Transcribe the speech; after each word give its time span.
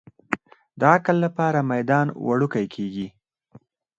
د 0.79 0.81
عقل 0.93 1.15
لپاره 1.25 1.59
میدان 1.71 2.07
وړوکی 2.27 2.65
کېږي. 2.75 3.07